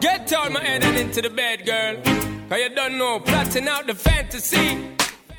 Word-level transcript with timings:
Get 0.00 0.32
all 0.32 0.50
my 0.50 0.60
head 0.60 0.82
and 0.82 0.96
into 0.96 1.22
the 1.22 1.30
bed, 1.30 1.64
girl. 1.64 1.94
Cause 2.48 2.58
you 2.58 2.68
don't 2.74 2.98
know, 2.98 3.20
plotting 3.20 3.68
out 3.68 3.86
the 3.86 3.94
fantasy. 3.94 4.96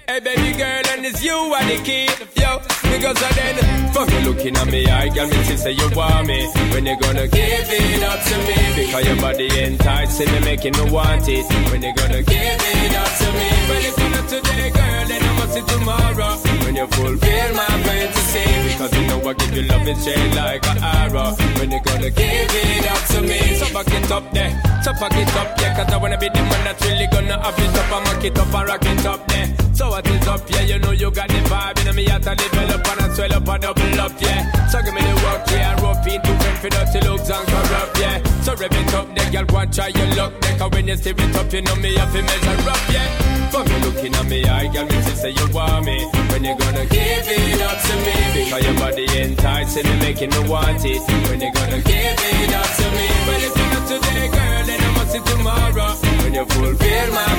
Hey 0.07 0.21
baby 0.21 0.57
girl, 0.57 0.81
and 0.91 1.05
it's 1.05 1.21
you 1.21 1.33
are 1.33 1.65
the 1.65 1.83
key. 1.83 2.07
Yo, 2.39 2.61
because 2.91 3.23
I 3.23 3.31
then 3.31 3.93
fuck 3.93 4.09
you 4.11 4.19
looking 4.29 4.55
at 4.57 4.67
me, 4.67 4.85
I 4.85 5.07
got 5.09 5.29
me 5.29 5.37
to 5.49 5.57
say 5.57 5.71
you 5.71 5.89
want 5.95 6.27
me. 6.27 6.47
When 6.71 6.85
you 6.85 6.97
gonna 6.99 7.27
give 7.27 7.69
it 7.69 8.03
up 8.03 8.19
to 8.23 8.35
me? 8.47 8.85
Because 8.85 9.05
your 9.05 9.15
body 9.17 9.47
enticing 9.63 10.31
me, 10.31 10.39
making 10.41 10.73
me 10.77 10.91
want 10.91 11.27
it. 11.27 11.45
When 11.71 11.81
you 11.81 11.93
gonna 11.95 12.21
give 12.23 12.61
it 12.75 12.95
up 12.95 13.11
to 13.19 13.27
me? 13.37 13.49
Well, 13.69 13.85
if 13.89 13.97
not 13.97 14.25
today, 14.29 14.69
girl, 14.69 15.03
then 15.07 15.21
I 15.23 15.31
must 15.39 15.53
see 15.53 15.65
tomorrow. 15.73 16.33
When 16.65 16.75
you 16.75 16.87
fulfill 16.87 17.49
my 17.55 17.71
fantasy, 17.85 18.47
because 18.71 18.93
you 18.97 19.07
know 19.07 19.29
I 19.29 19.33
give 19.33 19.55
you 19.55 19.63
love 19.63 19.87
and 19.87 20.01
shade 20.01 20.35
like 20.35 20.65
an 20.67 20.77
arrow. 20.83 21.31
When 21.59 21.71
you 21.71 21.81
gonna 21.83 22.09
give 22.09 22.51
it 22.51 22.91
up 22.91 23.03
to 23.15 23.21
me? 23.21 23.39
So 23.59 23.65
back 23.73 23.87
it 23.87 24.11
up 24.11 24.31
there, 24.33 24.51
so 24.83 24.91
back 24.93 25.15
it 25.15 25.35
up, 25.35 25.59
yeah. 25.59 25.75
Cause 25.75 25.93
I 25.93 25.97
wanna 25.97 26.17
be 26.17 26.29
the 26.29 26.41
man 26.41 26.63
that's 26.65 26.83
really 26.85 27.07
gonna 27.07 27.37
have 27.39 27.59
it 27.59 27.77
up 27.77 27.91
and 27.91 28.05
mark 28.05 28.23
it 28.23 28.37
up 28.37 28.53
and 28.53 28.67
rock 28.67 28.85
it 28.85 29.05
up 29.05 29.27
there. 29.27 29.47
So 29.73 29.89
what 29.89 30.07
is 30.07 30.27
up, 30.27 30.49
yeah? 30.49 30.61
You 30.61 30.79
know 30.79 30.91
you 30.91 31.09
got 31.11 31.27
the 31.27 31.41
vibe, 31.49 31.87
and 31.87 31.95
me 31.95 32.07
at 32.07 32.23
to 32.23 32.35
develop 32.35 32.80
and 32.87 33.01
I 33.01 33.13
swell 33.13 33.33
up 33.33 33.47
and 33.47 33.61
double 33.61 33.99
up, 34.01 34.13
yeah. 34.21 34.67
So 34.67 34.81
give 34.81 34.93
me 34.93 35.01
the 35.01 35.15
work, 35.25 35.43
yeah. 35.51 35.81
Rope 35.81 36.07
into 36.07 36.31
friend 36.39 36.57
for 36.59 36.69
dirty 36.69 36.99
looks 37.07 37.29
and 37.29 37.47
corrupt, 37.47 37.99
yeah. 37.99 38.23
So 38.41 38.55
rev 38.55 38.71
it 38.71 38.93
up, 38.93 39.07
there, 39.15 39.31
girl, 39.31 39.45
go 39.45 39.57
and 39.57 39.73
try 39.73 39.87
your 39.87 40.07
luck. 40.15 40.33
Cause 40.57 40.71
when 40.71 40.87
you 40.87 40.95
steer 40.97 41.15
it 41.17 41.35
up, 41.35 41.51
you 41.53 41.61
know 41.61 41.75
me 41.75 41.95
have 41.95 42.11
to 42.13 42.21
measure 42.21 42.69
up, 42.69 42.81
yeah. 42.89 43.07
For 43.51 43.63
me 43.65 43.75
looking 43.83 44.15
at 44.15 44.25
me, 44.27 44.45
I 44.45 44.67
got 44.71 44.89
me 44.89 44.95
to 44.95 45.15
say 45.15 45.31
you 45.31 45.47
want 45.53 45.85
me. 45.85 46.05
When 46.31 46.43
you 46.43 46.55
gonna 46.57 46.85
give 46.85 47.27
it 47.27 47.61
up 47.61 47.77
to 47.81 47.93
me? 48.05 48.15
Because 48.45 48.63
your 48.63 48.75
body 48.79 49.05
enticing 49.19 49.85
me, 49.85 49.95
making 49.99 50.29
me 50.29 50.39
want 50.47 50.85
it. 50.85 51.01
When 51.29 51.41
you 51.41 51.51
gonna 51.51 51.81
give 51.81 52.19
it 52.31 52.53
up 52.53 52.69
to 52.79 52.87
me? 52.95 53.07
Well, 53.27 53.41
if 53.43 53.53
you're 53.57 53.71
not 53.75 53.87
today, 53.91 54.27
girl, 54.31 54.63
then 54.65 54.79
I 54.79 54.89
must 54.95 55.11
see 55.11 55.19
tomorrow. 55.19 55.91
When 56.23 56.33
you 56.33 56.45
fulfill 56.45 57.07
my 57.11 57.30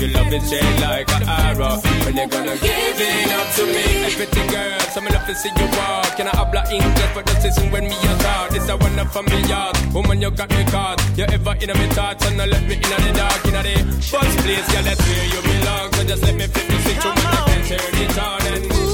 you 0.00 0.08
know 0.12 0.20
I 0.20 0.30
give 0.30 0.32
love 0.32 0.32
and 0.32 0.46
shade 0.48 0.80
like 0.80 1.08
an 1.16 1.28
arrow. 1.28 1.76
When 2.04 2.16
you 2.16 2.26
gonna 2.28 2.56
give 2.58 3.00
it 3.00 3.32
up 3.32 3.48
to 3.56 3.62
me? 3.66 3.84
Hey, 4.04 4.14
pretty 4.14 4.42
girl, 4.52 4.80
so 4.80 5.00
me 5.00 5.10
love 5.10 5.26
to 5.26 5.34
see 5.34 5.50
you 5.50 5.66
walk. 5.76 6.16
Can 6.16 6.28
I 6.28 6.36
habla 6.36 6.62
English, 6.70 7.12
but 7.14 7.26
just 7.26 7.42
listen 7.44 7.70
when 7.70 7.84
me 7.84 7.96
a 7.96 8.12
talk. 8.18 8.50
This 8.50 8.68
a 8.68 8.76
one 8.76 8.98
up 8.98 9.08
from 9.08 9.26
me 9.26 9.40
yard. 9.48 9.76
Woman, 9.92 10.20
you 10.22 10.30
got 10.30 10.50
me 10.50 10.64
caught. 10.64 10.98
You 11.16 11.24
ever 11.24 11.54
in 11.60 11.70
me 11.78 11.86
thoughts 11.94 12.26
and 12.26 12.40
I 12.40 12.46
let 12.46 12.62
me 12.62 12.74
in 12.74 12.82
the 12.82 13.12
dark, 13.16 13.44
in 13.46 13.54
the 13.54 14.02
first 14.02 14.36
place, 14.38 14.66
girl, 14.72 14.84
that's 14.84 15.02
where 15.06 15.26
you 15.34 15.40
belong. 15.42 15.92
So 15.92 16.04
just 16.04 16.22
let 16.22 16.34
me 16.34 16.46
flip 16.46 16.66
the 16.66 16.78
switch, 16.82 17.04
woman, 17.04 17.26
I 17.26 17.62
turn 17.68 18.02
it 18.02 18.18
on 18.18 18.54
and 18.54 18.70
give 18.70 18.87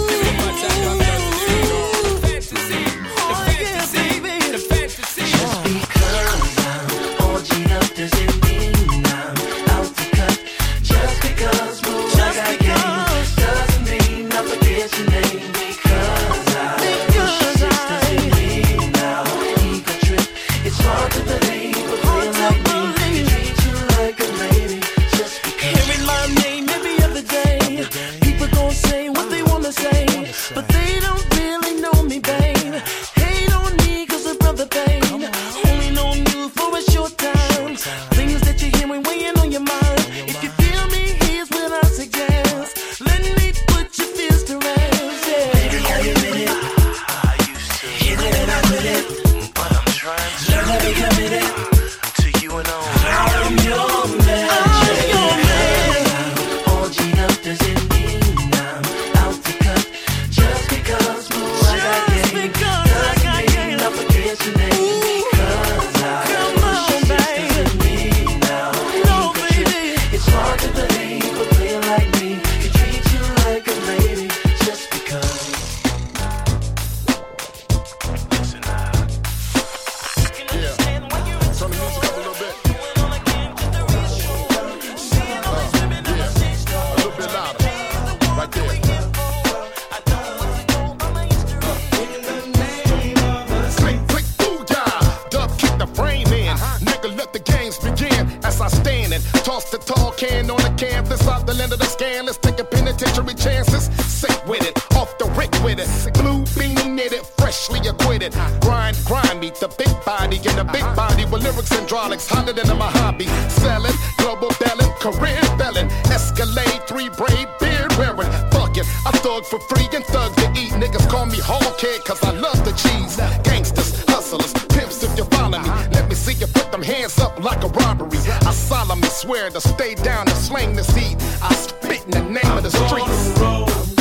down 130.24 130.34
and 130.34 130.44
slang 130.44 130.76
this 130.76 130.90
heat. 130.94 131.16
I 131.42 131.52
spit 131.54 132.04
in 132.04 132.10
the 132.10 132.22
name 132.22 132.56
of 132.56 132.62
the 132.62 132.70
streets. 132.70 133.93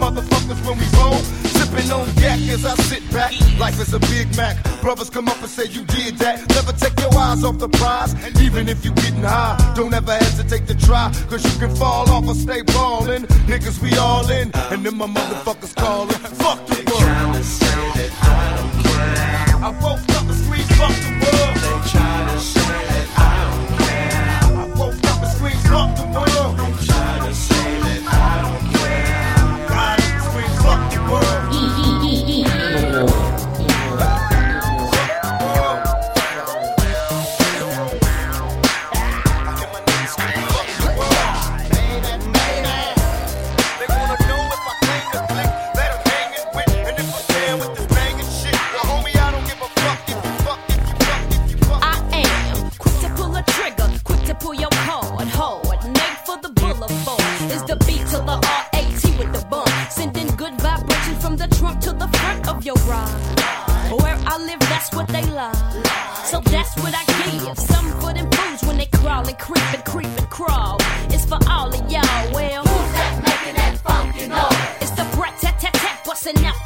motherfuckers 0.00 0.60
when 0.66 0.78
we 0.78 0.86
roll. 0.98 1.20
Sipping 1.56 1.92
on 1.92 2.08
yak 2.16 2.40
as 2.48 2.64
I 2.64 2.74
sit 2.90 3.04
back. 3.12 3.32
Life 3.58 3.78
is 3.80 3.92
a 3.92 4.00
Big 4.00 4.34
Mac. 4.36 4.56
Brothers 4.80 5.10
come 5.10 5.28
up 5.28 5.38
and 5.38 5.48
say 5.48 5.66
you 5.66 5.84
did 5.84 6.16
that. 6.18 6.48
Never 6.48 6.72
take 6.72 6.98
your 6.98 7.14
eyes 7.14 7.44
off 7.44 7.58
the 7.58 7.68
prize. 7.68 8.14
And 8.24 8.34
even 8.40 8.68
if 8.68 8.84
you 8.84 8.92
getting 8.92 9.22
high, 9.22 9.56
don't 9.76 9.92
ever 9.92 10.12
hesitate 10.12 10.66
to 10.68 10.74
try. 10.74 11.12
Cause 11.28 11.44
you 11.44 11.58
can 11.60 11.74
fall 11.76 12.08
off 12.10 12.26
or 12.26 12.34
stay 12.34 12.62
ballin'. 12.62 13.24
Niggas, 13.50 13.80
we 13.82 13.96
all 13.98 14.28
in. 14.30 14.50
And 14.72 14.84
then 14.84 14.96
my 14.96 15.06
motherfuckers 15.06 15.74
callin'. 15.76 16.20
Fuck 16.42 16.66
the 16.66 16.76
world. 16.90 17.36
I 19.62 19.70
woke 19.82 20.09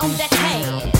on 0.01 0.13
that 0.17 0.33
head. 0.33 0.94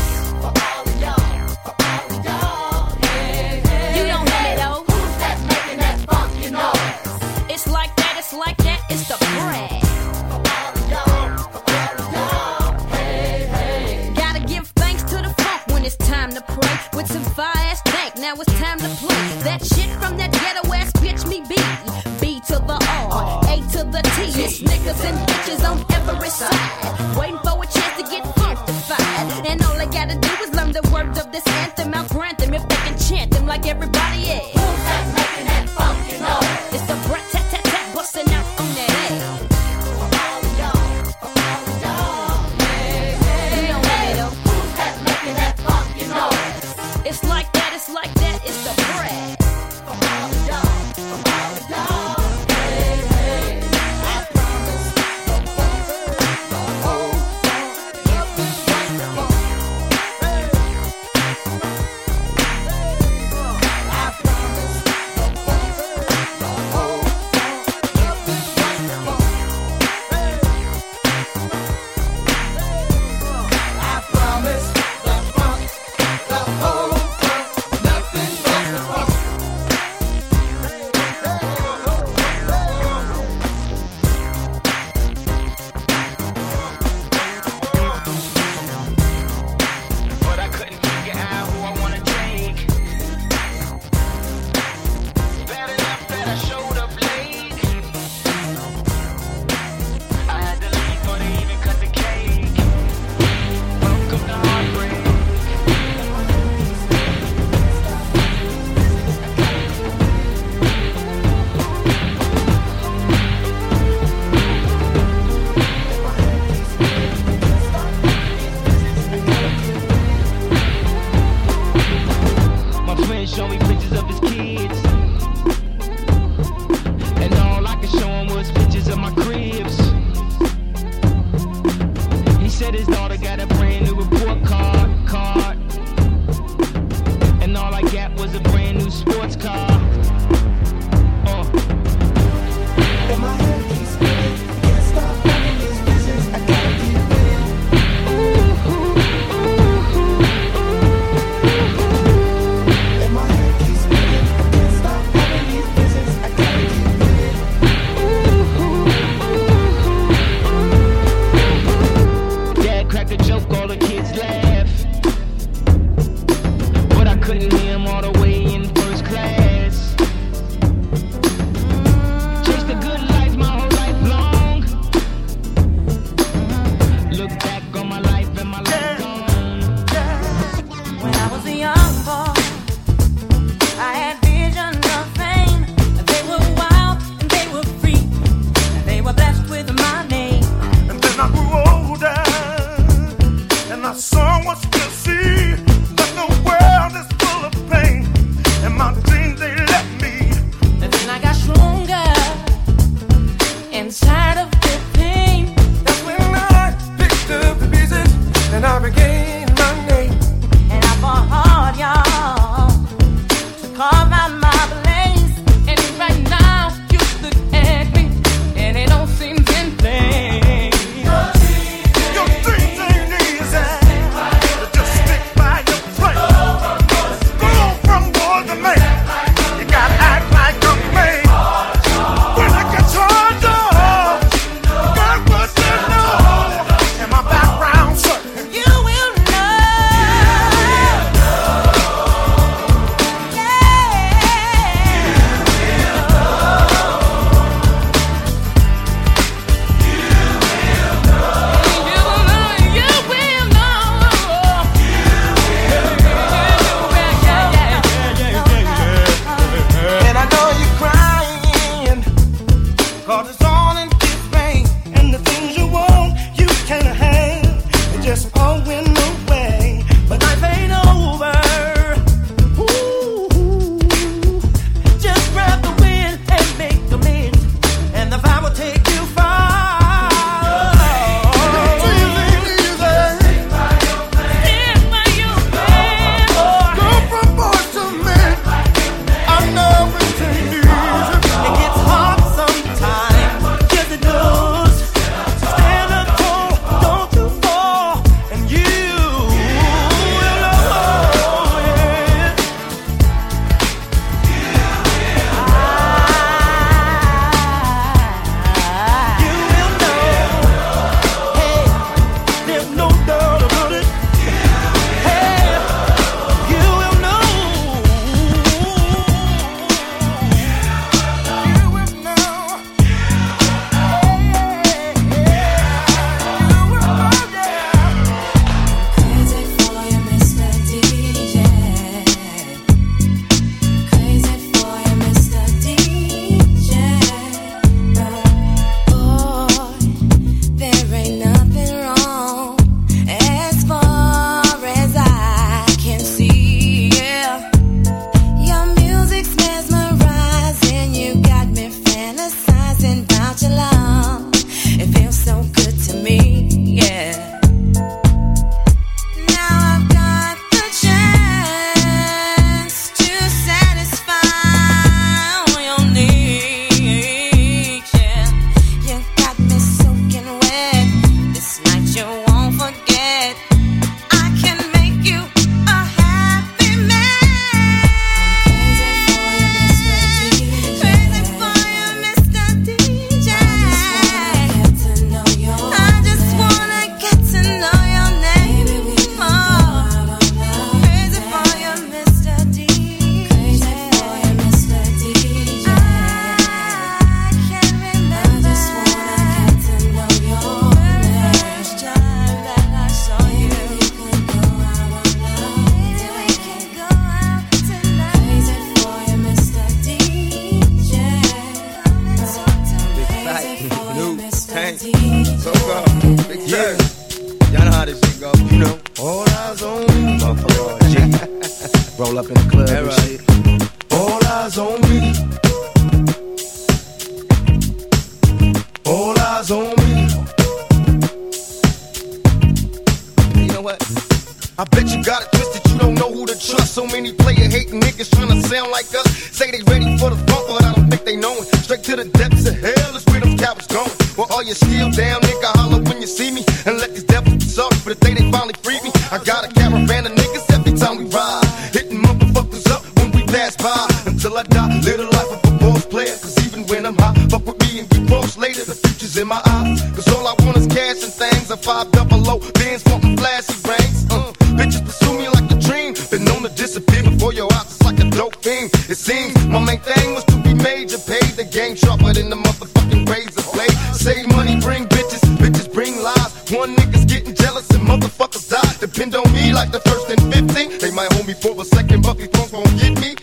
Fuck 457.31 457.47
with 457.47 457.59
me 457.63 457.81
and 457.81 457.89
get 457.89 458.07
cross 458.09 458.37
later. 458.37 458.65
The 458.65 458.75
future's 458.75 459.17
in 459.17 459.29
my 459.29 459.41
eyes. 459.45 459.81
Cause 459.95 460.09
all 460.09 460.27
I 460.27 460.35
want 460.45 460.57
is 460.57 460.67
cash 460.67 461.03
and 461.03 461.13
things. 461.13 461.51
A 461.51 461.57
five 461.57 461.91
double 461.93 462.23
O, 462.29 462.39
bands 462.55 462.83
wanting 462.87 463.17
flashy 463.17 463.55
rings. 463.69 464.07
Uh, 464.11 464.33
bitches 464.59 464.85
pursue 464.85 465.19
me 465.19 465.29
like 465.29 465.51
a 465.51 465.59
dream. 465.59 465.95
Been 466.11 466.25
known 466.25 466.43
to 466.43 466.51
disappear 466.51 467.03
before 467.03 467.33
your 467.33 467.53
eyes. 467.55 467.67
It's 467.67 467.83
like 467.83 468.01
a 468.01 468.09
dope 468.11 468.37
thing. 468.37 468.71
It 468.89 468.99
seems 468.99 469.35
my 469.47 469.61
main 469.61 469.81
thing 469.81 470.15
was 470.15 470.25
to 470.25 470.37
be 470.43 470.55
major. 470.55 470.99
Paid 470.99 471.37
the 471.41 471.45
game 471.45 471.77
sharper 471.77 472.13
than 472.13 472.31
the 472.31 472.37
motherfucking 472.37 473.09
razor 473.09 473.45
blade. 473.53 473.75
Save 473.95 474.29
money, 474.29 474.61
bring 474.61 474.87
bitches. 474.87 475.23
Bitches 475.39 475.73
bring 475.73 475.95
lies. 476.03 476.33
One 476.51 476.77
nigga's 476.77 477.05
getting 477.05 477.35
jealous 477.35 477.69
and 477.71 477.87
motherfuckers 477.87 478.51
die. 478.51 478.75
Depend 478.81 479.15
on 479.15 479.31
me 479.33 479.53
like 479.53 479.71
the 479.73 479.81
first 479.81 480.11
and 480.11 480.23
15. 480.33 480.79
They 480.79 480.91
might 480.91 481.13
hold 481.13 481.27
me 481.27 481.35
for 481.35 481.55
a 481.61 481.65
second, 481.65 482.03
but 482.03 482.19
these 482.19 482.29
punks 482.29 482.53
won't 482.53 482.69
get 482.79 482.99
me. 483.01 483.14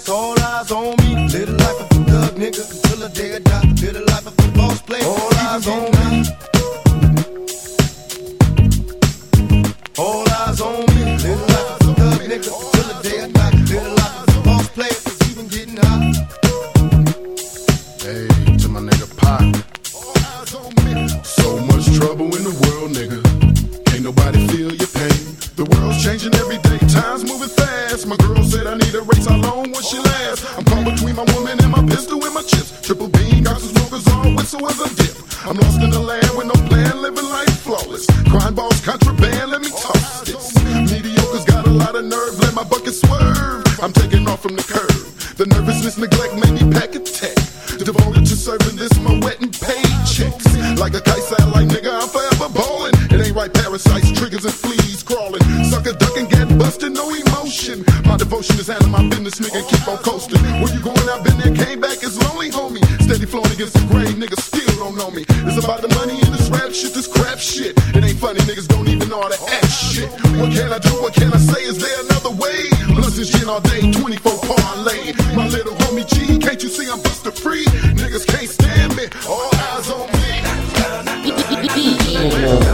Pass. 0.00 0.08
All 0.08 0.38
eyes 0.40 0.70
on 0.70 0.96
me. 0.96 1.14
Live 1.28 1.46
the 1.46 1.52
life 1.52 1.80
of 1.80 1.98
a 1.98 2.04
thug 2.04 2.34
nigga 2.34 2.70
until 2.70 3.08
the 3.08 3.08
day 3.08 3.36
I 3.36 3.38
die. 3.38 3.62
Live 3.80 3.94
the 3.94 4.00
life 4.00 4.26
of 4.26 4.38
a 4.38 4.52
boss 4.56 4.82
player. 4.82 5.04
All 5.04 5.34
eyes 5.34 5.66
on 5.66 5.92
me. 5.92 5.97
Nervousness, 45.58 45.98
neglect 45.98 46.34
made 46.34 46.54
me 46.54 46.72
pack 46.72 46.94
a 46.94 47.00
tech. 47.00 47.34
Devoted 47.78 48.26
to 48.26 48.36
serving 48.36 48.76
this, 48.76 48.94
my 49.00 49.18
wet 49.20 49.40
and 49.40 49.52
paychecks. 49.52 50.78
Like 50.78 50.94
a 50.94 51.00
kite 51.00 51.22
satellite, 51.22 51.68
nigga, 51.68 51.90
I'm 51.90 52.08
forever 52.08 52.48
ballin'. 52.54 52.94
It 53.10 53.26
ain't 53.26 53.36
right, 53.36 53.52
parasites, 53.52 54.12
triggers, 54.12 54.44
and 54.44 54.54
fleas 54.54 55.02
crawling. 55.02 55.42
Sucker 55.64 55.94
ducking, 55.94 56.26
get 56.26 56.46
busted, 56.58 56.92
no 56.92 57.10
emotion. 57.10 57.84
My 58.04 58.16
devotion 58.16 58.58
is 58.58 58.68
handling 58.68 58.92
my 58.92 59.02
business, 59.08 59.40
nigga, 59.40 59.62
keep 59.68 59.86
on 59.88 59.98
coasting. 59.98 60.42
Where 60.62 60.70
you 60.70 60.80
going? 60.80 61.08
I've 61.10 61.24
been 61.24 61.38
there, 61.38 61.54
came 61.54 61.80
back, 61.80 61.98
it's 62.02 62.18
lonely, 62.28 62.50
homie. 62.50 62.84
Steady 63.02 63.26
flowing 63.26 63.50
against 63.50 63.74
the 63.74 63.84
grave, 63.90 64.14
niggas 64.14 64.42
still 64.42 64.74
don't 64.78 64.96
know 64.96 65.10
me. 65.10 65.24
It's 65.46 65.62
about 65.62 65.82
the 65.82 65.88
money 65.98 66.18
in 66.22 66.30
this 66.32 66.48
rap 66.50 66.72
shit, 66.72 66.94
this 66.94 67.06
crap 67.06 67.38
shit. 67.38 67.74
It 67.94 68.04
ain't 68.04 68.18
funny, 68.18 68.40
niggas 68.46 68.68
don't 68.68 68.88
even 68.88 69.08
know 69.08 69.22
how 69.22 69.28
to 69.28 69.40
act 69.58 69.72
shit. 69.72 70.10
What 70.38 70.52
can 70.52 70.72
I 70.72 70.78
do? 70.78 70.94
What 71.02 71.14
can 71.14 71.32
I 71.32 71.38
say? 71.38 71.62
Is 71.62 71.78
there 71.78 71.98
another 72.06 72.30
way? 72.30 72.70
Plus 72.94 73.16
this 73.16 73.30
gin 73.30 73.48
all 73.48 73.60
day, 73.60 73.80
24 73.92 74.27
Studios. 82.18 82.67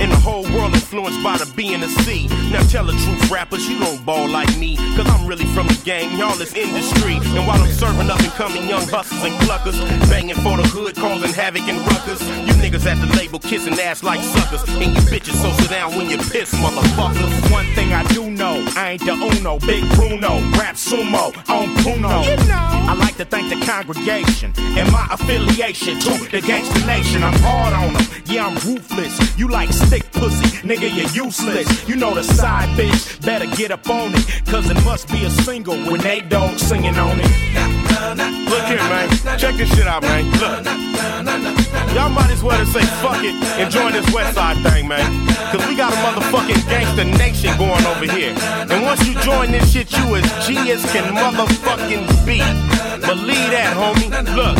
And 0.00 0.10
the 0.10 0.16
whole 0.16 0.44
world 0.56 0.72
influenced 0.72 1.22
by 1.22 1.36
the 1.36 1.44
B 1.54 1.74
and 1.74 1.82
the 1.82 1.88
C. 1.88 2.26
Now 2.50 2.62
tell 2.68 2.84
the 2.84 2.92
truth, 3.04 3.30
rappers, 3.30 3.68
you 3.68 3.78
don't 3.78 4.04
ball 4.06 4.28
like 4.28 4.48
me. 4.56 4.76
Cause 4.96 5.06
I'm 5.06 5.26
really 5.26 5.44
from 5.52 5.66
the 5.66 5.78
gang, 5.84 6.16
y'all 6.16 6.40
is 6.40 6.54
industry. 6.54 7.20
And 7.36 7.46
while 7.46 7.60
I'm 7.60 7.70
serving 7.70 8.08
up 8.08 8.20
and 8.20 8.32
coming 8.32 8.66
young 8.66 8.88
hustlers 8.88 9.22
and 9.24 9.34
cluckers, 9.44 9.78
banging 10.08 10.36
for 10.36 10.56
the 10.56 10.66
hood, 10.72 10.96
causing 10.96 11.32
havoc 11.32 11.68
and 11.68 11.78
ruckus. 11.86 12.20
You 12.22 12.54
niggas 12.64 12.86
at 12.86 12.96
the 12.96 13.14
label 13.16 13.38
kissing 13.38 13.78
ass 13.78 14.02
like 14.02 14.22
suckers. 14.22 14.62
And 14.68 14.94
you 14.94 15.02
bitches 15.12 15.36
so 15.36 15.52
sit 15.60 15.70
down 15.70 15.94
when 15.96 16.08
you 16.08 16.16
piss, 16.16 16.54
motherfuckers. 16.54 17.52
One 17.52 17.66
thing 17.74 17.92
I 17.92 18.02
do 18.08 18.30
know, 18.30 18.64
I 18.76 18.92
ain't 18.92 19.04
the 19.04 19.12
Uno, 19.12 19.58
Big 19.60 19.84
Bruno, 19.94 20.40
rap 20.56 20.76
sumo 20.76 21.28
on 21.48 21.76
Puno. 21.84 22.24
You 22.24 22.36
know. 22.48 22.70
I 22.90 22.94
like 22.94 23.16
to 23.18 23.24
thank 23.24 23.50
the 23.50 23.64
congregation 23.66 24.52
and 24.56 24.90
my 24.90 25.06
affiliation 25.10 26.00
to 26.00 26.10
the 26.30 26.40
gangster 26.40 26.86
nation. 26.86 27.22
I'm 27.22 27.38
hard 27.40 27.74
on 27.74 27.92
them, 27.92 28.06
yeah, 28.24 28.46
I'm 28.46 28.54
ruthless. 28.66 29.38
You 29.38 29.48
like 29.48 29.70
stick 29.90 30.12
pussy, 30.12 30.46
nigga, 30.62 30.86
you're 30.94 31.26
useless. 31.26 31.66
You 31.88 31.96
know 31.96 32.14
the 32.14 32.22
side 32.22 32.68
bitch, 32.78 33.20
better 33.26 33.46
get 33.56 33.72
up 33.72 33.90
on 33.90 34.14
it, 34.14 34.24
cause 34.46 34.70
it 34.70 34.78
must 34.84 35.10
be 35.10 35.24
a 35.24 35.30
single 35.30 35.76
when 35.90 36.00
they 36.00 36.20
don't 36.20 36.60
singing 36.60 36.94
on 36.94 37.18
it. 37.18 37.30
Look 38.50 38.64
here, 38.70 38.84
man. 38.86 39.10
Check 39.36 39.56
this 39.56 39.68
shit 39.74 39.88
out, 39.88 40.02
man. 40.02 40.30
Look. 40.38 40.64
Y'all 41.94 42.08
might 42.08 42.30
as 42.30 42.40
well 42.40 42.56
just 42.58 42.72
say 42.72 42.86
fuck 43.02 43.18
it 43.24 43.34
and 43.58 43.68
join 43.68 43.90
this 43.92 44.06
West 44.14 44.36
Side 44.36 44.62
thing, 44.62 44.86
man. 44.86 45.26
Cause 45.50 45.66
we 45.66 45.74
got 45.74 45.92
a 45.92 45.96
motherfucking 46.06 46.62
gangster 46.68 47.04
nation 47.18 47.50
going 47.58 47.84
over 47.86 48.06
here. 48.06 48.32
And 48.70 48.84
once 48.84 49.04
you 49.08 49.18
join 49.22 49.50
this 49.50 49.72
shit, 49.72 49.90
you 49.90 50.14
as 50.14 50.46
G 50.46 50.70
as 50.70 50.84
can 50.92 51.12
motherfucking 51.14 52.06
be. 52.24 52.38
Believe 53.10 53.50
that, 53.50 53.74
homie. 53.74 54.10
Look, 54.38 54.56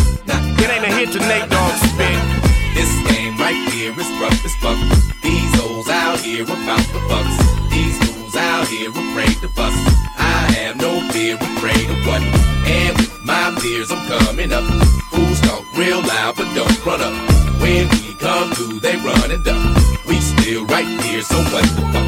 it 0.58 0.70
ain't 0.70 0.84
a 0.84 0.92
hit 0.92 1.12
to 1.12 1.20
Nate 1.20 1.48
Dogg 1.48 1.74
spit. 1.86 2.39
This 2.74 2.90
game 3.10 3.36
right 3.36 3.60
here 3.72 3.92
is 3.92 4.10
rough 4.20 4.44
as 4.44 4.54
fuck. 4.56 4.78
These 5.22 5.52
hoes 5.60 5.88
out 5.88 6.20
here 6.20 6.44
about 6.44 6.84
the 6.94 7.00
bucks. 7.08 7.36
These 7.70 7.98
fools 8.04 8.36
out 8.36 8.66
here 8.68 8.90
afraid 8.90 9.36
to 9.42 9.48
bust. 9.48 9.78
I 10.16 10.52
have 10.58 10.76
no 10.76 11.00
fear, 11.10 11.36
afraid 11.36 11.90
of 11.90 12.06
what? 12.06 12.22
And 12.22 12.96
with 12.96 13.18
my 13.24 13.56
peers, 13.60 13.90
I'm 13.90 14.06
coming 14.06 14.52
up. 14.52 14.64
Fools 15.10 15.40
talk 15.40 15.64
real 15.76 16.00
loud, 16.00 16.36
but 16.36 16.52
don't 16.54 16.86
run 16.86 17.00
up. 17.00 17.14
When 17.60 17.88
we 17.88 18.14
come 18.18 18.52
through, 18.52 18.80
they 18.80 18.96
run 18.96 19.30
and 19.30 19.44
duck. 19.44 19.60
We 20.06 20.20
still 20.20 20.64
right 20.66 20.86
here, 21.04 21.22
so 21.22 21.36
what 21.52 21.64
the 21.76 21.82
fuck? 21.92 21.99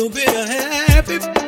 it'll 0.00 0.08
be 0.08 0.24
a 0.24 0.46
happy 0.46 1.39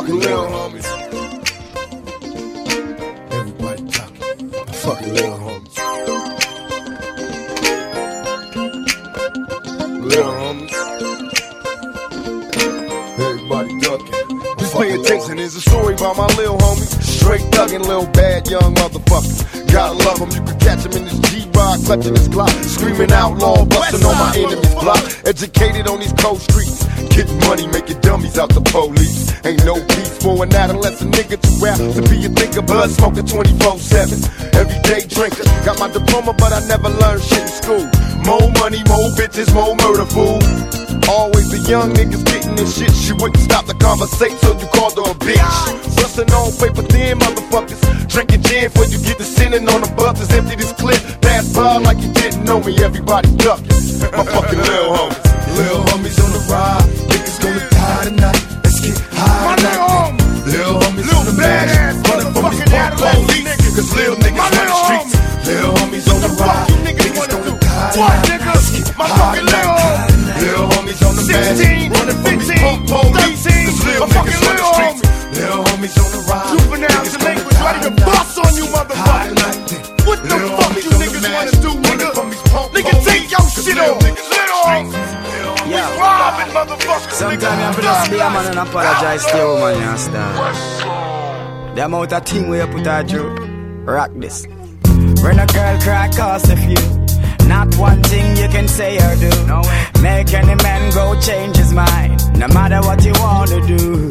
Fucking 0.00 0.18
little 0.18 0.46
homies. 0.46 0.88
Everybody 3.32 3.82
talking. 3.90 4.50
Fucking 4.72 5.12
little 5.12 5.36
homies. 5.36 5.76
Little 10.02 10.32
homies. 10.40 10.72
Everybody 13.20 13.80
ducking. 13.80 14.58
Just 14.58 14.72
pay 14.74 14.90
attention. 14.98 15.36
Here's 15.36 15.56
a 15.56 15.60
story 15.60 15.92
about 15.92 16.16
my 16.16 16.28
little 16.28 16.56
homie. 16.56 17.02
Straight 17.02 17.42
thuggin', 17.52 17.80
little 17.80 18.06
bad 18.06 18.48
young 18.48 18.74
motherfucker. 18.76 19.70
Gotta 19.70 19.98
love 20.02 20.18
him. 20.18 20.30
You 20.30 20.40
can 20.46 20.58
catch 20.60 20.86
him 20.86 20.92
in 20.92 21.04
G-Rod, 21.08 21.09
clutching 21.90 22.14
his 22.14 22.28
Glock, 22.28 22.64
screaming 22.64 23.10
outlaw, 23.10 23.64
busting 23.64 24.06
on 24.06 24.16
my 24.16 24.32
enemy's 24.36 24.74
block. 24.74 25.02
Educated 25.26 25.88
on 25.88 25.98
these 25.98 26.12
cold 26.12 26.40
streets. 26.40 26.84
Getting 27.08 27.38
money, 27.48 27.66
making 27.66 28.00
dummies 28.00 28.38
out 28.38 28.50
the 28.50 28.60
police. 28.60 29.34
Ain't 29.44 29.64
no 29.64 29.74
peace 29.74 30.09
for 30.20 30.44
an 30.44 30.54
adolescent 30.54 31.14
nigga 31.14 31.40
to 31.40 31.50
rap. 31.64 31.78
To 31.78 32.02
be 32.08 32.24
a 32.24 32.28
thinker, 32.28 32.62
blood 32.62 32.90
smoker 32.90 33.22
24 33.22 33.78
7. 33.78 34.20
Everyday 34.54 35.08
drinker. 35.08 35.44
Got 35.64 35.80
my 35.80 35.88
diploma, 35.88 36.32
but 36.34 36.52
I 36.52 36.60
never 36.68 36.88
learned 36.88 37.22
shit 37.22 37.42
in 37.42 37.48
school. 37.48 37.84
More 38.24 38.48
money, 38.60 38.84
more 38.86 39.08
bitches, 39.16 39.52
more 39.52 39.74
murder, 39.76 40.06
fool. 40.06 40.38
Always 41.08 41.50
the 41.50 41.58
young 41.66 41.92
niggas 41.92 42.24
getting 42.24 42.54
this 42.54 42.78
shit. 42.78 42.92
She 42.92 43.12
wouldn't 43.12 43.42
stop 43.42 43.66
the 43.66 43.74
conversation, 43.74 44.38
so 44.38 44.52
you 44.60 44.68
called 44.68 44.94
her 45.00 45.10
a 45.10 45.14
bitch. 45.16 45.96
Bustin' 45.96 46.30
on 46.30 46.52
paper 46.60 46.84
thin 46.86 47.18
motherfuckers. 47.18 47.80
Drinking 48.08 48.42
gin 48.42 48.64
before 48.70 48.86
you 48.86 49.00
get 49.02 49.16
to 49.18 49.24
sinning 49.24 49.68
on 49.68 49.80
the 49.80 49.90
buses. 49.96 50.30
Empty 50.30 50.56
this 50.56 50.72
clip, 50.72 51.00
pass 51.20 51.48
by 51.54 51.78
like 51.78 51.98
you 51.98 52.12
didn't 52.12 52.44
know 52.44 52.60
me. 52.60 52.76
Everybody 52.84 53.28
ducking. 53.36 53.66
My 54.12 54.24
fucking 54.24 54.58
little 54.58 54.92
homies. 54.94 55.56
Little 55.56 55.82
homies 55.90 56.18
on 56.22 56.30
the 56.36 56.42
ride. 56.52 56.88
Niggas 57.08 57.42
gonna 57.42 57.70
die 57.70 58.04
tonight. 58.04 58.39
Cause 63.90 63.98
little 63.98 64.22
niggas 64.22 64.38
run 64.38 64.54
the 64.54 64.78
streets. 64.86 65.18
Little 65.50 65.74
homies 65.74 66.06
on 66.14 66.22
the 66.22 66.30
ride. 66.38 66.70
Niggas 66.86 67.10
gonna 67.10 67.58
die. 67.58 67.90
Let's 68.46 68.70
get 68.70 68.86
high 68.94 69.34
tonight. 69.34 69.66
Little 70.38 70.70
homies 70.70 71.02
on 71.02 71.18
the. 71.18 71.26
Running 71.90 72.22
from 72.22 72.38
these 72.38 72.54
punk 72.62 72.86
police. 72.86 73.42
Cause 73.50 73.82
little 73.82 74.06
niggas 74.06 74.38
streets. 74.70 75.02
Little 75.34 75.66
homies 75.66 75.98
on 75.98 76.06
the 76.14 76.22
ride. 76.30 76.54
Juveniles 76.54 77.18
and 77.18 77.22
language 77.26 77.58
ready 77.58 77.82
to 77.82 77.90
bust 78.06 78.38
on 78.38 78.54
you 78.54 78.70
motherfuckers. 78.70 79.42
What 80.06 80.22
the 80.22 80.38
fuck 80.38 80.70
you 80.78 80.94
niggas 80.94 81.26
wanna 81.26 81.50
do, 81.58 81.74
nigga? 81.82 82.14
Nigga, 82.70 82.94
take 83.02 83.26
your 83.26 83.42
shit 83.50 83.74
off. 83.74 83.98
Little 85.66 85.98
robbing 85.98 86.54
motherfuckers, 86.54 87.10
Sometimes 87.10 87.42
you 87.42 87.48
have 87.50 87.74
to 87.74 87.82
just 87.82 88.10
be 88.10 88.16
a 88.22 88.30
man 88.30 88.46
and 88.54 88.58
apologize 88.58 89.26
to 89.26 89.36
your 89.36 89.58
woman, 89.58 89.82
you 89.82 89.82
understand? 89.82 91.74
The 91.76 91.84
amount 91.84 92.12
of 92.12 92.24
thing 92.24 92.48
we 92.48 92.58
put 92.66 92.86
her 92.86 93.02
through, 93.04 93.49
rock 93.90 94.10
this. 94.16 94.46
When 95.22 95.38
a 95.38 95.46
girl 95.46 95.78
cry, 95.80 96.08
cost 96.16 96.50
a 96.50 96.56
few. 96.56 96.84
Not 97.48 97.74
one 97.76 98.02
thing 98.02 98.36
you 98.36 98.48
can 98.48 98.68
say 98.68 98.96
or 98.96 99.16
do. 99.16 99.30
No 99.46 99.62
Make 100.02 100.32
any 100.32 100.54
man 100.62 100.92
go 100.94 101.18
change 101.20 101.56
his 101.56 101.72
mind, 101.72 102.38
no 102.38 102.48
matter 102.48 102.80
what 102.80 103.04
you 103.04 103.12
wanna 103.16 103.60
do. 103.66 104.08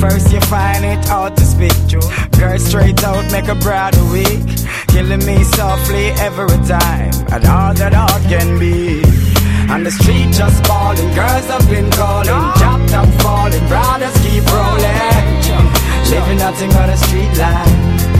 First 0.00 0.32
you 0.32 0.40
find 0.42 0.84
it 0.84 1.04
hard 1.06 1.36
to 1.36 1.44
speak 1.44 1.76
to. 1.88 2.00
Girl 2.42 2.58
straight 2.58 3.04
out 3.04 3.30
make 3.30 3.46
a 3.46 3.54
brother 3.54 4.02
weak 4.10 4.42
Killing 4.88 5.24
me 5.24 5.44
softly 5.44 6.06
every 6.18 6.48
time 6.66 7.12
And 7.30 7.46
all 7.46 7.72
that 7.74 7.94
art 7.94 8.22
can 8.22 8.58
be 8.58 9.00
On 9.70 9.84
the 9.84 9.92
street 9.92 10.32
just 10.32 10.66
falling 10.66 11.14
Girls 11.14 11.46
have 11.46 11.70
been 11.70 11.88
calling 11.92 12.26
Chopped 12.58 12.92
up 12.98 13.08
falling 13.22 13.66
Brothers 13.68 14.16
keep 14.26 14.44
rolling 14.50 15.52
Living 16.10 16.38
nothing 16.38 16.70
but 16.70 16.88
a 16.90 16.96
street 16.96 17.32
life 17.38 18.11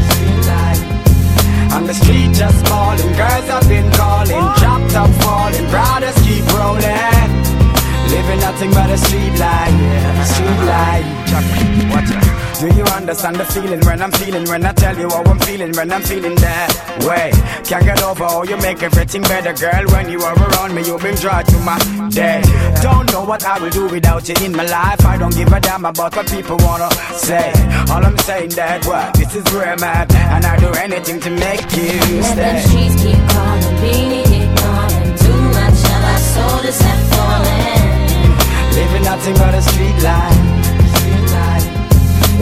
On 1.75 1.87
the 1.87 1.95
street 1.95 2.33
just 2.35 2.67
falling, 2.67 3.13
Girls 3.17 3.49
have 3.49 3.69
been 3.69 3.91
calling 3.93 4.45
Chopped 4.61 4.95
up 4.95 5.11
falling 5.23 5.67
Brothers 5.71 6.17
keep 6.23 6.45
rolling 6.53 7.33
Living 8.13 8.41
nothing 8.41 8.71
but 8.73 8.91
a 8.91 8.99
street 8.99 9.39
life, 9.39 10.27
street 10.27 10.63
life. 10.67 11.07
Watch 11.91 12.13
out. 12.13 12.52
Do 12.63 12.69
you 12.77 12.85
understand 12.95 13.35
the 13.35 13.45
feeling 13.45 13.81
when 13.81 14.01
I'm 14.01 14.13
feeling? 14.13 14.45
When 14.49 14.65
I 14.65 14.73
tell 14.73 14.97
you 14.97 15.09
how 15.11 15.25
I'm 15.25 15.41
feeling, 15.41 15.73
when 15.73 15.91
I'm 15.91 16.01
feeling 16.01 16.37
that 16.37 16.71
way. 17.03 17.33
Can't 17.67 17.85
get 17.85 18.01
over 18.05 18.23
how 18.23 18.45
you 18.45 18.57
make 18.59 18.81
everything 18.85 19.23
better, 19.23 19.53
girl. 19.53 19.83
When 19.91 20.09
you 20.09 20.23
are 20.23 20.33
around 20.33 20.73
me, 20.73 20.87
you 20.87 20.97
bring 20.97 21.17
joy 21.17 21.43
to 21.43 21.59
my 21.67 21.77
day. 22.11 22.41
Don't 22.81 23.11
know 23.11 23.25
what 23.25 23.45
I 23.45 23.59
will 23.59 23.71
do 23.71 23.89
without 23.89 24.29
you 24.29 24.37
in 24.47 24.53
my 24.55 24.63
life. 24.63 25.05
I 25.05 25.19
don't 25.19 25.35
give 25.35 25.53
a 25.53 25.59
damn 25.59 25.85
about 25.85 26.15
what 26.15 26.31
people 26.31 26.57
wanna 26.61 26.89
say. 27.19 27.51
All 27.91 27.99
I'm 27.99 28.17
saying 28.19 28.51
that 28.51 28.87
what 28.87 29.13
this 29.15 29.35
is 29.35 29.43
where 29.53 29.73
I'm 29.73 29.83
at, 29.83 30.15
and 30.15 30.47
I 30.47 30.57
do 30.61 30.71
anything 30.79 31.19
to 31.19 31.31
make 31.31 31.67
you 31.75 31.99
stay. 31.99 32.21
Let 32.23 32.37
them 32.37 32.59
stay. 32.63 32.69
streets 32.71 33.03
keep 33.03 33.23
calling, 33.35 33.77
Beenie 33.83 34.23
ignoring 34.23 35.11
too 35.19 35.41
much, 35.51 35.79
and 35.91 36.03
my 36.07 36.19
soul 36.31 36.63
is 36.63 36.79
falling. 37.11 37.91
Living 38.79 39.03
nothing 39.03 39.35
but 39.35 39.53
a 39.53 39.63
street 39.63 39.99
life. 40.07 40.62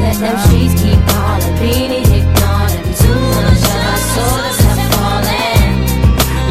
Let 0.01 0.17
them 0.17 0.39
streets 0.49 0.75
keep 0.81 1.01
calling, 1.13 1.55
Beenie 1.61 2.01
ignoring 2.01 2.89
too 2.97 3.21
much, 3.37 3.63
and 3.69 3.83
my 3.85 3.99
soul 4.13 4.43
is 4.49 4.59
half 4.65 4.81
falling. 4.97 5.77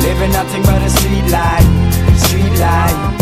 Living 0.05 0.31
nothing 0.31 0.61
but 0.63 0.81
a 0.81 0.89
street 0.89 1.27
life, 1.33 1.69
street 2.21 2.55
life. 2.61 3.19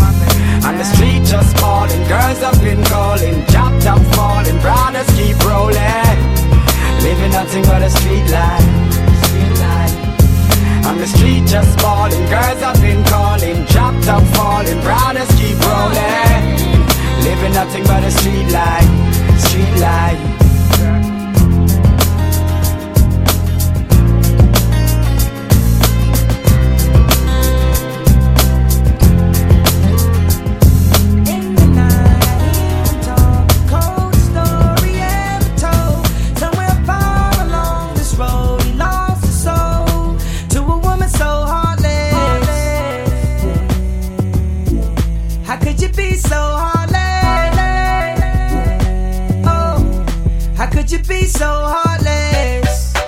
On 0.68 0.78
the 0.78 0.84
street 0.84 1.24
just 1.24 1.56
calling, 1.58 2.04
girls 2.08 2.40
have 2.40 2.62
been 2.62 2.84
calling, 2.86 3.46
chop 3.48 3.72
top 3.82 4.02
falling, 4.16 4.60
brothers 4.60 5.08
keep 5.16 5.38
rolling. 5.48 6.20
Living 7.02 7.32
nothing 7.32 7.64
but 7.64 7.82
a 7.82 7.90
street 7.90 8.28
life, 8.28 8.68
street 9.24 9.56
life. 9.64 10.88
On 10.88 10.98
the 10.98 11.08
street 11.08 11.46
just 11.48 11.80
falling, 11.80 12.26
girls 12.28 12.62
have 12.62 12.82
been 12.82 13.04
calling, 13.06 13.66
chop 13.68 13.96
top 14.04 14.24
falling, 14.36 14.80
brothers 14.82 15.30
keep 15.40 15.58
rolling. 15.66 16.77
Living 17.28 17.52
nothing 17.52 17.84
but 17.84 18.04
a 18.06 18.10
street 18.10 18.50
life, 18.54 18.88
street 19.38 19.82
life. 19.82 20.47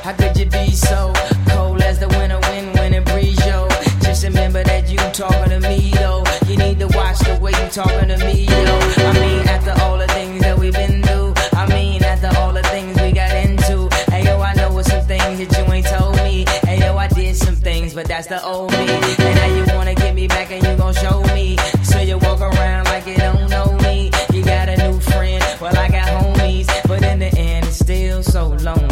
How 0.09 0.15
could 0.15 0.35
you 0.37 0.47
be 0.47 0.71
so 0.71 1.13
cold 1.49 1.83
as 1.83 1.99
the 1.99 2.07
winter 2.07 2.39
wind 2.49 2.73
when 2.73 2.95
it 2.95 3.05
breeze, 3.05 3.45
yo? 3.45 3.67
Just 4.01 4.23
remember 4.23 4.63
that 4.63 4.89
you 4.89 4.97
talking 5.13 5.51
to 5.51 5.59
me, 5.59 5.91
though. 5.91 6.23
You 6.47 6.57
need 6.57 6.79
to 6.79 6.87
watch 6.97 7.19
the 7.19 7.37
way 7.39 7.51
you 7.51 7.69
talking 7.69 8.07
to 8.07 8.17
me, 8.25 8.45
yo. 8.45 8.79
I 9.05 9.13
mean, 9.19 9.47
after 9.47 9.71
all 9.83 9.99
the 9.99 10.07
things 10.07 10.41
that 10.41 10.57
we've 10.57 10.73
been 10.73 11.03
through, 11.03 11.35
I 11.53 11.67
mean, 11.67 12.03
after 12.03 12.31
all 12.39 12.51
the 12.51 12.63
things 12.73 12.99
we 12.99 13.11
got 13.11 13.31
into. 13.35 13.87
Hey, 14.09 14.25
yo, 14.25 14.39
I 14.39 14.55
know 14.55 14.75
it's 14.79 14.89
some 14.89 15.05
things 15.05 15.47
that 15.47 15.55
you 15.55 15.71
ain't 15.71 15.85
told 15.85 16.15
me. 16.23 16.43
Hey, 16.65 16.79
yo, 16.79 16.97
I 16.97 17.07
did 17.07 17.35
some 17.35 17.55
things, 17.55 17.93
but 17.93 18.07
that's 18.07 18.25
the 18.25 18.43
old 18.43 18.71
me. 18.71 18.87
And 18.89 19.35
now 19.35 19.55
you 19.57 19.77
wanna 19.77 19.93
get 19.93 20.15
me 20.15 20.27
back 20.27 20.49
and 20.49 20.65
you 20.65 20.75
gon' 20.75 20.95
show 20.95 21.21
me. 21.35 21.55
So 21.83 21.99
you 21.99 22.17
walk 22.17 22.41
around 22.41 22.85
like 22.85 23.05
you 23.05 23.17
don't 23.17 23.47
know 23.47 23.77
me. 23.83 24.09
You 24.33 24.43
got 24.43 24.69
a 24.69 24.77
new 24.77 24.99
friend, 25.01 25.43
well, 25.61 25.77
I 25.77 25.87
got 25.87 26.07
homies. 26.07 26.65
But 26.87 27.03
in 27.03 27.19
the 27.19 27.31
end, 27.37 27.67
it's 27.67 27.77
still 27.77 28.23
so 28.23 28.47
lonely. 28.47 28.88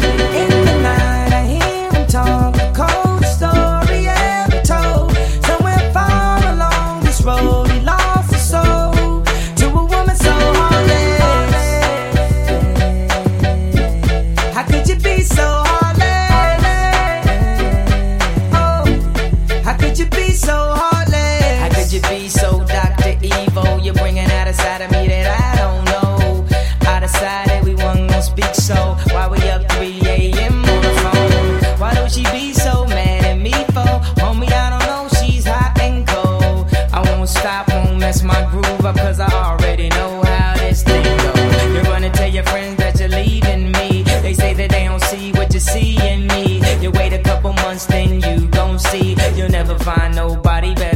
Then 47.86 48.20
you 48.20 48.48
gon' 48.48 48.78
see. 48.78 49.16
You'll 49.36 49.50
never 49.50 49.78
find 49.78 50.14
nobody 50.14 50.74
better 50.74 50.87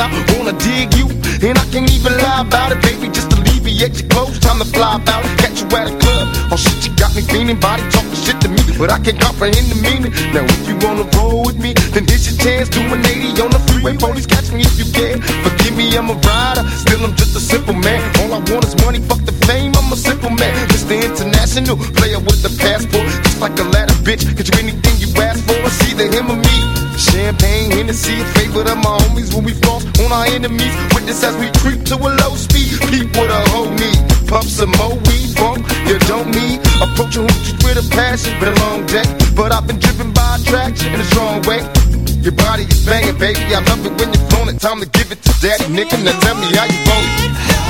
to 0.00 0.04
out. 0.04 0.36
Wanna 0.36 0.56
dig 0.56 0.94
you, 0.96 1.06
and 1.46 1.58
I 1.58 1.64
can't 1.72 1.90
even 1.92 2.16
lie 2.16 2.42
about 2.42 2.72
it, 2.72 2.80
baby. 2.82 3.08
Just 3.12 3.32
alleviate 3.32 4.00
your 4.00 4.08
clothes, 4.08 4.38
time 4.38 4.58
to 4.58 4.64
fly 4.64 4.96
out. 4.96 5.24
Catch 5.38 5.60
you 5.60 5.66
at 5.76 5.92
a 5.92 5.96
club. 6.00 6.26
Oh 6.52 6.56
shit, 6.56 6.86
you 6.86 6.92
got 6.96 7.14
me 7.14 7.22
feeling, 7.22 7.58
body 7.60 7.82
talking 7.90 8.16
shit 8.16 8.40
to 8.40 8.48
me, 8.48 8.62
but 8.78 8.90
I 8.90 8.98
can't 8.98 9.20
comprehend 9.20 9.68
the 9.68 9.78
meaning. 9.84 10.12
Now 10.32 10.44
if 10.44 10.68
you 10.68 10.76
wanna 10.80 11.04
roll 11.16 11.44
with 11.44 11.58
me, 11.58 11.74
then 11.92 12.06
here's 12.08 12.24
your 12.28 12.38
chance. 12.40 12.68
Do 12.68 12.80
an 12.80 13.04
80 13.04 13.42
on 13.42 13.50
the 13.50 13.60
freeway, 13.68 13.96
police 13.96 14.26
catch 14.26 14.50
me 14.52 14.62
if 14.62 14.76
you 14.80 14.88
can. 14.92 15.20
Forgive 15.44 15.76
me, 15.76 15.86
I'm 15.96 16.10
a 16.10 16.16
rider, 16.16 16.64
still 16.82 17.04
I'm 17.04 17.14
just 17.16 17.36
a 17.36 17.40
simple 17.40 17.74
man. 17.74 18.00
All 18.20 18.32
I 18.32 18.40
want 18.50 18.64
is 18.64 18.76
money, 18.84 19.00
fuck 19.00 19.22
the 19.24 19.36
fame, 19.46 19.72
I'm 19.76 19.92
a 19.92 19.96
simple 19.96 20.30
man. 20.30 20.52
Mr. 20.72 20.96
International, 20.96 21.76
player 21.98 22.18
with 22.18 22.40
a 22.48 22.52
passport, 22.58 23.06
just 23.24 23.40
like 23.40 23.58
a 23.58 23.66
ladder, 23.74 23.96
bitch. 24.06 24.24
Get 24.36 24.48
you 24.48 24.56
anything 24.58 24.96
you 25.02 25.08
ask 25.20 25.44
for, 25.44 25.58
it's 25.68 25.80
either 25.88 26.08
him 26.08 26.30
or 26.30 26.36
me. 26.36 26.56
Champagne, 27.00 27.70
Hennessy, 27.70 28.20
on 30.10 30.26
our 30.26 30.26
enemies. 30.26 30.74
Witness 30.94 31.22
as 31.22 31.36
we 31.36 31.50
creep 31.62 31.84
to 31.86 31.96
a 31.96 32.10
low 32.22 32.34
speed. 32.34 32.78
Peep 32.90 33.08
with 33.14 33.30
a 33.30 33.40
whole 33.50 33.70
need. 33.70 33.98
Pump 34.26 34.44
some 34.44 34.70
more 34.78 34.96
weed, 35.06 35.34
bump. 35.36 35.66
You 35.86 35.98
don't 36.10 36.30
need. 36.30 36.60
Approaching 36.82 37.26
hoochies 37.26 37.58
with 37.64 37.78
a 37.78 37.86
passion. 37.90 38.38
Been 38.40 38.54
a 38.54 38.60
long 38.66 38.86
day, 38.86 39.06
but 39.34 39.52
I've 39.52 39.66
been 39.66 39.78
driven 39.78 40.12
by 40.12 40.36
attraction 40.36 40.92
in 40.94 41.00
a 41.00 41.04
strong 41.04 41.42
way. 41.42 41.60
Your 42.22 42.32
body 42.32 42.64
is 42.64 42.84
banging, 42.84 43.18
baby. 43.18 43.54
I 43.54 43.60
love 43.70 43.86
it 43.86 43.94
when 43.98 44.12
you're 44.12 44.54
it. 44.54 44.60
Time 44.60 44.80
to 44.80 44.88
give 44.90 45.10
it 45.12 45.22
to 45.22 45.32
daddy, 45.40 45.64
nigga. 45.72 45.96
Now 46.04 46.18
tell 46.20 46.36
me 46.36 46.48
how 46.56 46.66
you 46.66 46.80
want 46.88 47.06
it. 47.24 47.69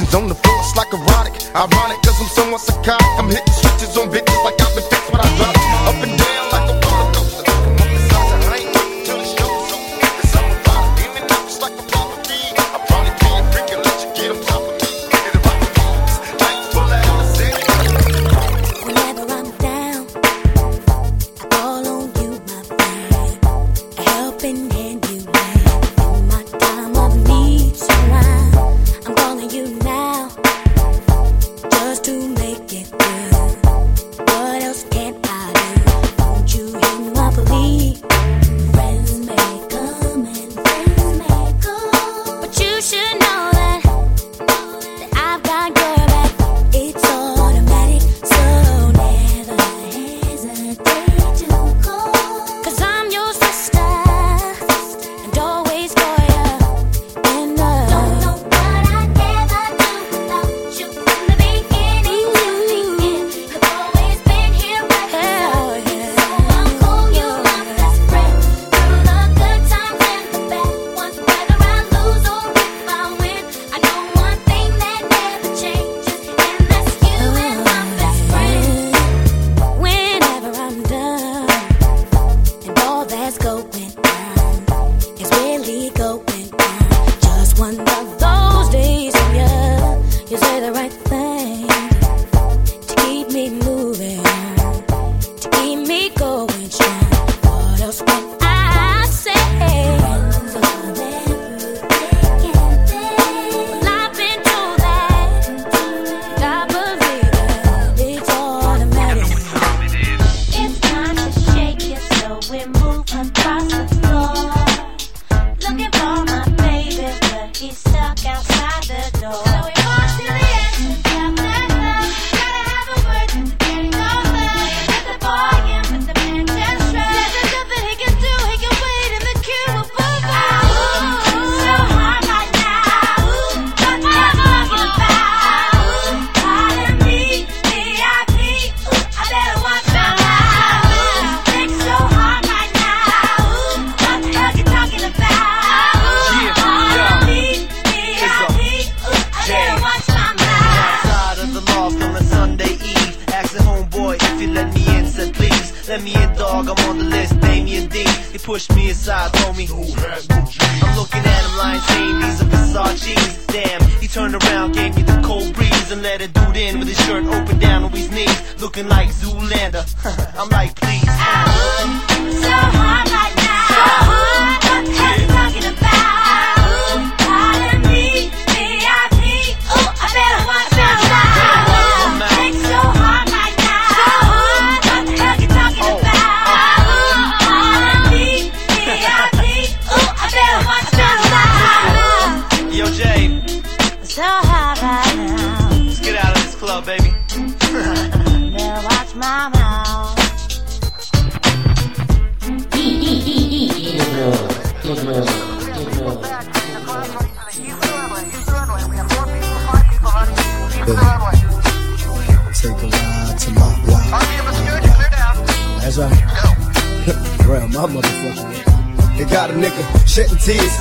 On 0.00 0.28
the 0.28 0.34
it's 0.34 0.76
like 0.76 0.88
erotic. 0.96 1.36
Ironic, 1.54 2.00
cause 2.00 2.16
I'm 2.20 2.28
somewhat 2.32 2.62
psychotic. 2.62 3.06
I'm 3.20 3.28
hitting 3.28 3.52
switches 3.52 3.98
on 3.98 4.08
bitches 4.08 4.19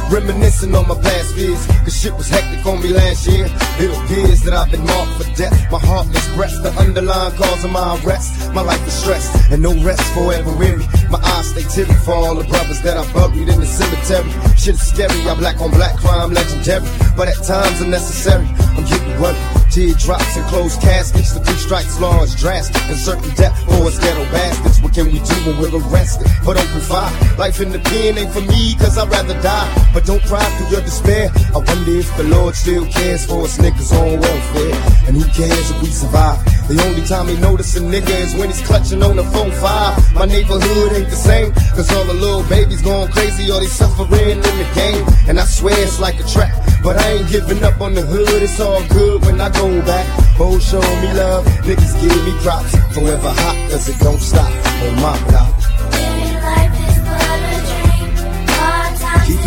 reminiscing 0.10 0.76
on 0.76 0.88
my 0.88 0.96
past 0.96 1.36
fears. 1.36 1.66
Cause 1.86 1.96
shit 1.96 2.14
was 2.16 2.28
hectic 2.28 2.66
on 2.66 2.82
me 2.82 2.90
last 2.90 3.28
year. 3.28 3.46
It 3.80 3.90
appears 3.94 4.42
that 4.44 4.54
I've 4.54 4.72
been 4.72 4.86
marked 4.86 5.14
for 5.22 5.28
death. 5.36 5.56
My 5.72 5.80
heartless 5.80 6.18
expressed 6.18 6.64
the 6.64 6.72
underlying 6.82 7.36
cause 7.36 7.64
of 7.64 7.72
my 7.72 8.00
arrest. 8.04 8.54
My 8.54 8.62
life 8.62 8.86
is 8.88 8.94
stressed, 8.94 9.52
and 9.52 9.62
no 9.62 9.74
rest 9.84 10.04
forever 10.14 10.56
weary. 10.58 10.86
My 11.10 11.20
eyes 11.22 11.50
stay 11.50 11.64
teary 11.64 11.98
for 12.06 12.14
all 12.14 12.36
the 12.36 12.44
brothers 12.46 12.82
that 12.82 12.98
I 12.98 13.06
buried 13.14 13.50
in 13.50 13.60
the 13.60 13.66
cemetery. 13.66 14.30
Shit 14.58 14.76
is 14.76 14.88
scary, 14.88 15.22
I 15.30 15.36
black 15.36 15.62
on 15.62 15.72
black 15.72 15.96
crime 15.98 16.34
legendary. 16.34 16.86
But 17.16 17.30
at 17.30 17.44
times 17.44 17.82
unnecessary, 17.82 18.48
I'm 18.78 18.86
getting 18.86 19.22
worried. 19.22 19.59
Teardrops 19.70 20.36
and 20.36 20.46
closed 20.48 20.82
caskets, 20.82 21.34
the 21.34 21.40
three 21.42 21.62
strikes 21.62 22.00
law 22.02 22.24
is 22.24 22.34
drastic. 22.36 22.82
And 22.90 22.98
certain 22.98 23.30
death 23.36 23.56
for 23.66 23.86
us 23.86 24.00
ghetto 24.00 24.26
bastards. 24.32 24.82
What 24.82 24.94
can 24.94 25.06
we 25.06 25.20
do 25.20 25.36
when 25.46 25.62
we're 25.62 25.78
arrested? 25.78 26.28
But 26.44 26.58
open 26.58 26.82
fire, 26.82 27.14
life 27.38 27.62
in 27.62 27.72
the 27.72 27.80
pen 27.80 28.18
ain't 28.18 28.34
for 28.34 28.42
me, 28.42 28.76
cause 28.76 28.98
I'd 28.98 29.10
rather 29.10 29.40
die. 29.42 29.70
But 29.94 30.06
don't 30.06 30.24
cry 30.24 30.44
through 30.58 30.70
your 30.70 30.82
despair. 30.82 31.30
I 31.54 31.60
wonder 31.62 31.92
if 32.02 32.10
the 32.18 32.24
Lord 32.24 32.56
still 32.56 32.86
cares 32.88 33.26
for 33.26 33.44
us 33.46 33.58
niggas 33.60 33.94
on 33.94 34.20
welfare. 34.20 35.08
And 35.08 35.16
who 35.18 35.26
cares 35.38 35.70
if 35.70 35.82
we 35.82 35.90
survive? 35.90 36.44
The 36.68 36.82
only 36.90 37.06
time 37.06 37.28
he 37.28 37.38
notice 37.38 37.76
a 37.78 37.82
nigga 37.82 38.16
is 38.26 38.34
when 38.36 38.50
he's 38.50 38.62
clutching 38.62 39.04
on 39.04 39.18
the 39.18 39.24
phone 39.26 39.52
five. 39.52 39.99
My 40.20 40.26
neighborhood 40.26 40.92
ain't 41.00 41.10
the 41.10 41.16
same, 41.16 41.54
cause 41.80 41.90
all 41.96 42.04
the 42.04 42.14
little 42.14 42.44
babies 42.52 42.82
going 42.82 43.10
crazy 43.10 43.50
or 43.50 43.62
they 43.62 43.72
suffering 43.72 44.36
in 44.36 44.56
the 44.60 44.68
game. 44.76 45.08
And 45.30 45.40
I 45.40 45.46
swear 45.46 45.72
it's 45.80 45.98
like 45.98 46.20
a 46.20 46.28
trap, 46.28 46.52
but 46.84 46.98
I 47.00 47.24
ain't 47.24 47.30
giving 47.30 47.64
up 47.64 47.80
on 47.80 47.94
the 47.94 48.02
hood, 48.02 48.44
it's 48.44 48.60
all 48.60 48.84
good 48.90 49.24
when 49.24 49.40
I 49.40 49.48
go 49.48 49.80
back. 49.88 50.04
Both 50.38 50.62
show 50.62 50.84
me 50.84 51.14
love, 51.16 51.46
niggas 51.64 51.96
give 52.04 52.20
me 52.28 52.36
props. 52.44 52.76
Forever 52.92 53.32
hot, 53.32 53.72
cause 53.72 53.88
it 53.88 53.98
don't 54.04 54.20
stop 54.20 54.52
on 54.84 54.96
my 55.00 55.16
block. 55.32 55.56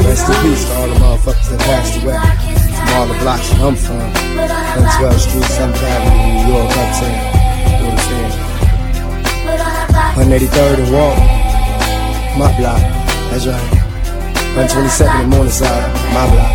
Rest 0.08 0.24
in 0.24 0.36
peace 0.40 0.64
to 0.64 0.72
all 0.72 0.88
the 0.88 0.96
motherfuckers 1.04 1.48
that 1.52 1.60
passed 1.68 2.00
away. 2.00 2.16
All 2.96 3.06
the 3.12 3.18
blocks 3.20 3.48
that 3.50 3.60
I'm 3.60 3.76
from. 3.76 4.08
112th 4.40 5.20
Street, 5.20 5.52
7th 5.52 5.84
Avenue, 5.84 6.32
New 6.32 6.52
York, 6.56 6.70
uptown. 6.72 7.41
183rd 10.12 10.78
and 10.84 10.92
Walton. 10.92 11.24
My 12.38 12.52
block. 12.58 12.80
That's 13.30 13.46
right. 13.46 13.82
122nd 14.52 15.20
and 15.22 15.30
Morningside. 15.30 15.88
My 16.12 16.28
block. 16.28 16.52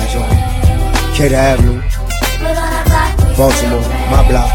That's 0.00 0.14
right. 0.16 1.14
Cater 1.14 1.36
Avenue. 1.36 1.82
Baltimore. 3.36 3.84
My 4.08 4.24
block. 4.26 4.48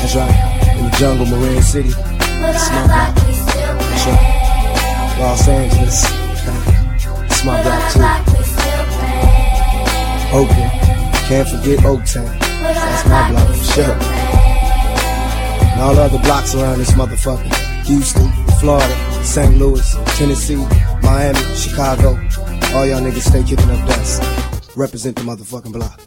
That's 0.00 0.14
right. 0.16 0.76
In 0.78 0.84
the 0.86 0.96
jungle, 0.96 1.26
Marin 1.26 1.62
City. 1.62 1.90
That's 1.90 2.70
my 2.70 2.86
block. 2.86 3.14
That's 3.14 4.06
right. 4.06 5.18
Los 5.20 5.48
Angeles. 5.48 6.04
It's 7.28 7.44
my 7.44 7.62
block 7.62 7.92
too. 7.92 8.00
Oakland, 10.32 10.72
can't 11.28 11.48
forget 11.48 11.78
Oaktown. 11.80 12.38
That's 12.40 13.08
my 13.08 13.30
block 13.30 13.48
for 13.48 13.64
sure. 13.64 13.96
And 15.72 15.80
all 15.82 15.94
the 15.94 16.02
other 16.02 16.18
blocks 16.18 16.54
around 16.54 16.78
this 16.78 16.92
motherfucker. 16.92 17.65
Houston, 17.86 18.30
Florida, 18.58 19.24
St. 19.24 19.58
Louis, 19.58 19.96
Tennessee, 20.18 20.56
Miami, 21.02 21.38
Chicago. 21.54 22.18
All 22.74 22.84
y'all 22.84 23.00
niggas 23.00 23.28
stay 23.28 23.42
kicking 23.44 23.70
up 23.70 23.86
dust. 23.86 24.22
Represent 24.76 25.16
the 25.16 25.22
motherfucking 25.22 25.72
block. 25.72 26.00